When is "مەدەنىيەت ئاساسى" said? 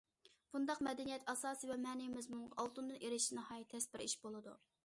0.87-1.69